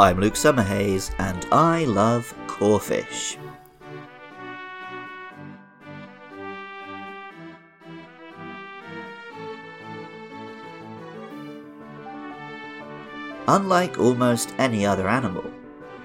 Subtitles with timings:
[0.00, 3.36] I'm Luke Summerhays, and I love Corphish.
[13.46, 15.44] Unlike almost any other animal,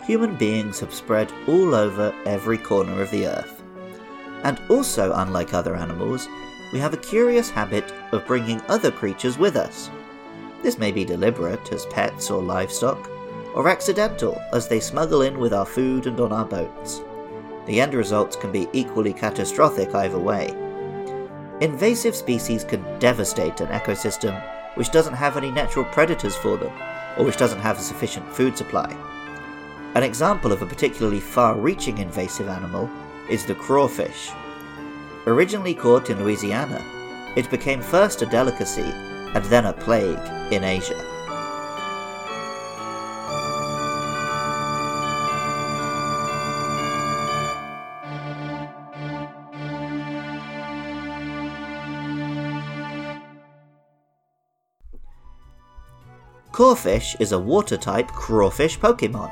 [0.03, 3.63] human beings have spread all over every corner of the earth.
[4.43, 6.27] And also, unlike other animals,
[6.73, 9.89] we have a curious habit of bringing other creatures with us.
[10.63, 13.09] This may be deliberate as pets or livestock,
[13.55, 17.01] or accidental as they smuggle in with our food and on our boats.
[17.65, 20.49] The end results can be equally catastrophic either way.
[21.61, 24.39] Invasive species can devastate an ecosystem
[24.75, 26.73] which doesn't have any natural predators for them,
[27.17, 28.93] or which doesn't have a sufficient food supply.
[29.95, 32.89] An example of a particularly far reaching invasive animal
[33.29, 34.31] is the crawfish.
[35.25, 36.83] Originally caught in Louisiana,
[37.37, 40.19] it became first a delicacy and then a plague
[40.51, 41.14] in Asia.
[56.55, 59.29] Corphish is a water type crawfish Pokemon.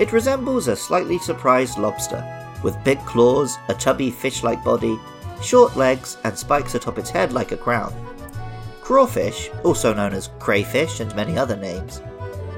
[0.00, 2.20] It resembles a slightly surprised lobster,
[2.64, 4.98] with big claws, a chubby fish like body,
[5.40, 7.94] short legs, and spikes atop its head like a crown.
[8.80, 12.02] Crawfish, also known as crayfish and many other names,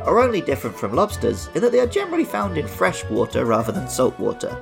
[0.05, 3.71] are only different from lobsters in that they are generally found in fresh water rather
[3.71, 4.59] than salt water.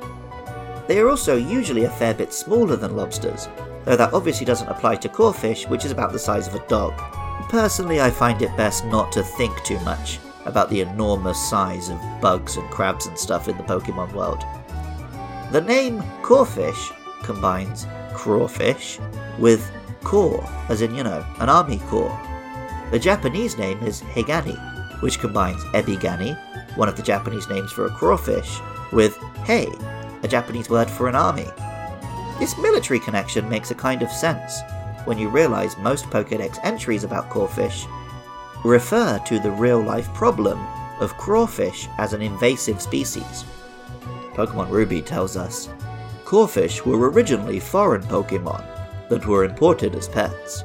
[0.89, 3.49] They are also usually a fair bit smaller than lobsters,
[3.85, 7.01] though that obviously doesn't apply to crawfish, which is about the size of a dog.
[7.49, 12.01] Personally, I find it best not to think too much about the enormous size of
[12.21, 14.45] bugs and crabs and stuff in the Pokemon world.
[15.53, 18.99] The name Corphish combines crawfish
[19.39, 19.71] with
[20.03, 22.19] corps, as in, you know, an army corps.
[22.91, 24.57] The Japanese name is Heigani,
[25.03, 26.37] which combines Ebigani,
[26.77, 28.59] one of the Japanese names for a crawfish,
[28.93, 29.17] with
[29.47, 29.67] Hei,
[30.23, 31.47] a Japanese word for an army.
[32.39, 34.61] This military connection makes a kind of sense,
[35.05, 37.87] when you realize most Pokedex entries about Corphish
[38.65, 40.59] refer to the real life problem
[41.01, 43.45] of crawfish as an invasive species.
[44.35, 45.69] Pokemon Ruby tells us
[46.25, 48.65] Corphish were originally foreign Pokemon
[49.09, 50.65] that were imported as pets.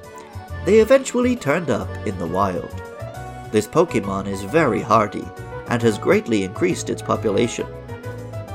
[0.65, 2.71] They eventually turned up in the wild.
[3.51, 5.27] This Pokemon is very hardy
[5.69, 7.67] and has greatly increased its population.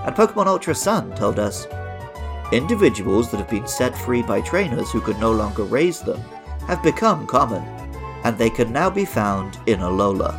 [0.06, 1.66] And Pokemon Ultra Sun told us
[2.53, 6.21] Individuals that have been set free by trainers who could no longer raise them
[6.67, 7.63] have become common,
[8.25, 10.39] and they can now be found in Alola.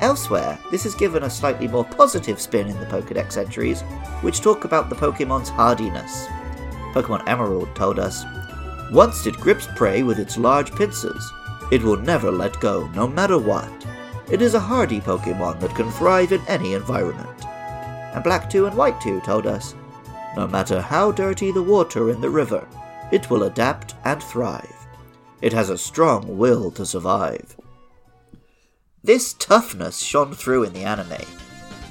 [0.00, 3.82] Elsewhere, this has given a slightly more positive spin in the Pokedex entries,
[4.22, 6.26] which talk about the Pokemon's hardiness.
[6.94, 8.24] Pokemon Emerald told us
[8.90, 11.30] Once it grips prey with its large pincers,
[11.72, 13.68] it will never let go, no matter what.
[14.30, 17.44] It is a hardy Pokemon that can thrive in any environment.
[17.44, 19.74] And Black 2 and White 2 told us
[20.36, 22.66] no matter how dirty the water in the river,
[23.12, 24.86] it will adapt and thrive.
[25.40, 27.56] It has a strong will to survive.
[29.02, 31.20] This toughness shone through in the anime,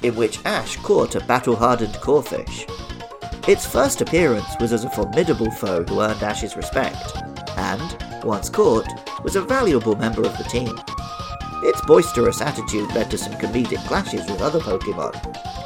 [0.02, 2.66] in which Ash caught a battle hardened Corphish.
[3.48, 7.16] Its first appearance was as a formidable foe who earned Ash's respect,
[7.56, 8.88] and, once caught,
[9.22, 10.76] was a valuable member of the team.
[11.64, 15.14] Its boisterous attitude led to some comedic clashes with other Pokemon,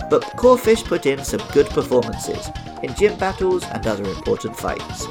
[0.09, 2.49] but Corphish put in some good performances
[2.85, 5.07] in gym battles and other important fights.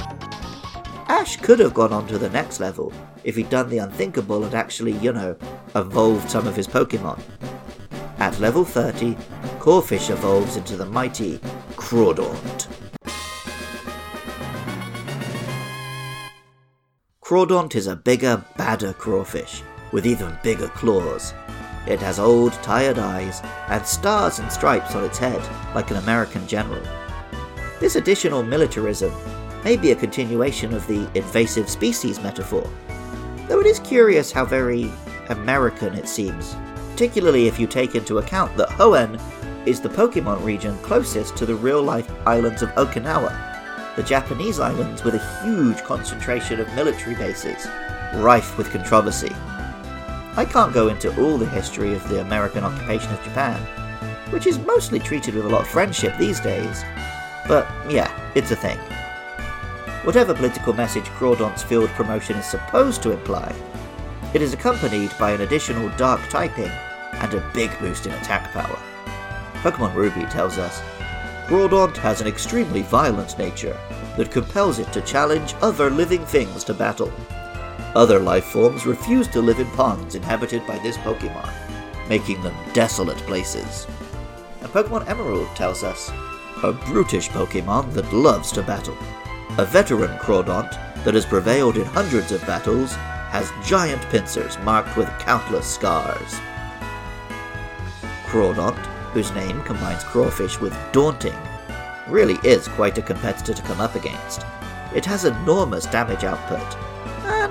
[1.09, 2.93] Ash could have gone on to the next level
[3.25, 5.35] if he'd done the unthinkable and actually, you know,
[5.75, 7.19] evolved some of his Pokemon.
[8.19, 9.15] At level 30,
[9.59, 11.39] Corphish evolves into the mighty
[11.75, 12.67] Crawdaunt.
[17.21, 19.61] Crawdaunt is a bigger, badder crawfish,
[19.91, 21.33] with even bigger claws,
[21.87, 25.41] it has old, tired eyes and stars and stripes on its head,
[25.73, 26.81] like an American general.
[27.79, 29.13] This additional militarism
[29.63, 32.69] may be a continuation of the invasive species metaphor,
[33.47, 34.91] though it is curious how very
[35.29, 36.55] American it seems,
[36.91, 39.17] particularly if you take into account that Hoenn
[39.65, 45.03] is the Pokemon region closest to the real life islands of Okinawa, the Japanese islands
[45.03, 47.65] with a huge concentration of military bases,
[48.15, 49.33] rife with controversy.
[50.37, 53.59] I can't go into all the history of the American occupation of Japan,
[54.31, 56.83] which is mostly treated with a lot of friendship these days,
[57.47, 58.77] but yeah, it's a thing.
[60.03, 63.51] Whatever political message Crawdaunt's field promotion is supposed to imply,
[64.35, 66.69] it is accompanied by an additional dark typing
[67.13, 68.79] and a big boost in attack power.
[69.63, 70.83] Pokemon Ruby tells us
[71.47, 73.75] Crawdaunt has an extremely violent nature
[74.17, 77.11] that compels it to challenge other living things to battle.
[77.95, 81.51] Other life forms refuse to live in ponds inhabited by this Pokemon.
[82.09, 83.87] making them desolate places.
[84.61, 86.11] And Pokemon Emerald tells us
[86.63, 88.97] a brutish Pokemon that loves to battle.
[89.57, 90.71] A veteran Crawdaunt
[91.03, 92.93] that has prevailed in hundreds of battles
[93.29, 96.35] has giant pincers marked with countless scars.
[98.25, 98.77] Crawdaunt,
[99.13, 101.35] whose name combines crawfish with daunting,
[102.07, 104.45] really is quite a competitor to come up against.
[104.95, 106.77] It has enormous damage output,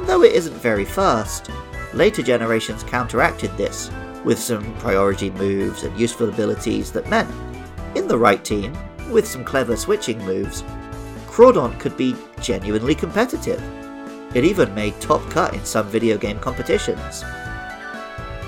[0.07, 1.51] though it isn't very fast,
[1.93, 3.91] later generations counteracted this
[4.25, 7.31] with some priority moves and useful abilities that meant,
[7.95, 8.77] in the right team,
[9.11, 10.63] with some clever switching moves,
[11.27, 13.63] Crawdaunt could be genuinely competitive.
[14.35, 17.23] It even made top cut in some video game competitions.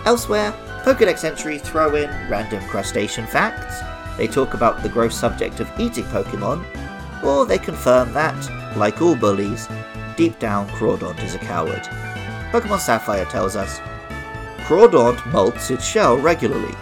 [0.04, 0.52] Elsewhere,
[0.84, 3.80] Pokedex entries throw in random crustacean facts,
[4.16, 6.64] they talk about the gross subject of eating Pokemon,
[7.22, 9.68] or they confirm that, like all bullies,
[10.18, 11.84] deep down Crawdaunt is a coward.
[12.50, 13.78] Pokemon Sapphire tells us
[14.66, 16.74] Crawdaunt molts its shell regularly.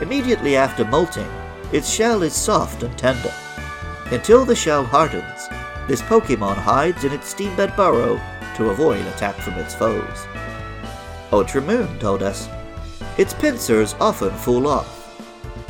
[0.00, 1.28] Immediately after molting,
[1.70, 3.32] its shell is soft and tender.
[4.06, 5.48] Until the shell hardens,
[5.86, 8.18] this Pokemon hides in its steambed burrow
[8.56, 10.26] to avoid attack from its foes.
[11.30, 12.48] Ultra Moon told us
[13.18, 14.94] its pincers often fall off.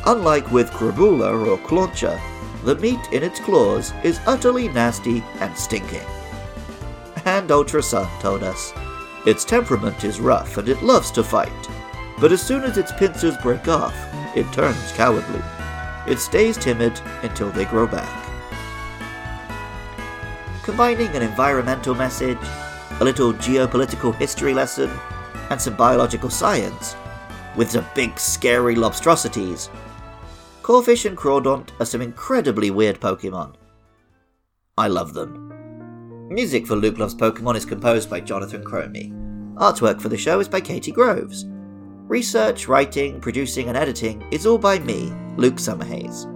[0.07, 2.21] Unlike with Crabrawler or Clauncher,
[2.63, 6.07] the meat in its claws is utterly nasty and stinking.
[7.29, 8.73] And Ultra Sun told us
[9.27, 11.69] its temperament is rough and it loves to fight,
[12.19, 13.95] but as soon as its pincers break off,
[14.35, 15.43] it turns cowardly.
[16.07, 18.09] It stays timid until they grow back.
[20.63, 22.39] Combining an environmental message,
[22.99, 24.91] a little geopolitical history lesson,
[25.51, 26.97] and some biological science,
[27.57, 29.69] with some big scary lobstrosities,
[30.63, 33.55] Corphish and Crawdaunt are some incredibly weird Pokemon.
[34.79, 35.48] I love them.
[36.31, 39.15] Music for Luke Loves Pokemon is composed by Jonathan Cromie.
[39.55, 41.47] Artwork for the show is by Katie Groves.
[42.07, 46.27] Research, writing, producing, and editing is all by me, Luke Summerhays.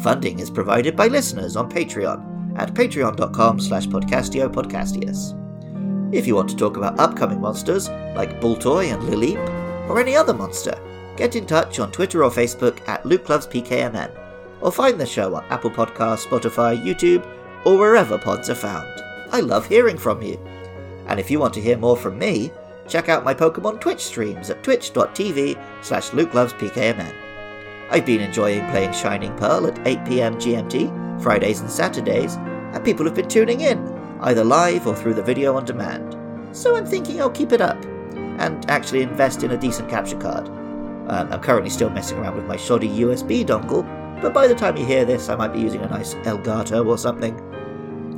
[0.00, 6.14] Funding is provided by listeners on Patreon at patreon.com slash podcastiopodcastius.
[6.14, 9.44] If you want to talk about upcoming monsters like Baltoy and Lileep,
[9.90, 10.78] or any other monster,
[11.16, 14.16] get in touch on Twitter or Facebook at Luke Loves PKMN,
[14.60, 17.26] or find the show on Apple Podcasts, Spotify, YouTube,
[17.66, 19.01] or wherever pods are found.
[19.32, 20.38] I love hearing from you.
[21.06, 22.52] And if you want to hear more from me,
[22.86, 27.14] check out my Pokemon Twitch streams at twitch.tv slash lukelovespkmn.
[27.90, 33.14] I've been enjoying playing Shining Pearl at 8pm GMT, Fridays and Saturdays, and people have
[33.14, 33.78] been tuning in,
[34.20, 36.14] either live or through the video on demand.
[36.54, 37.82] So I'm thinking I'll keep it up,
[38.14, 40.48] and actually invest in a decent capture card.
[41.08, 43.82] Um, I'm currently still messing around with my shoddy USB dongle,
[44.20, 46.98] but by the time you hear this, I might be using a nice Elgato or
[46.98, 47.51] something.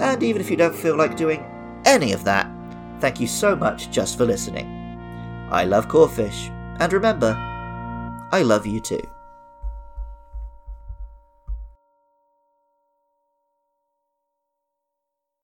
[0.01, 1.45] And even if you don't feel like doing
[1.85, 2.51] any of that,
[3.01, 5.49] thank you so much just for listening.
[5.51, 6.51] I love Corphish,
[6.81, 7.37] and remember,
[8.33, 9.03] I love you too.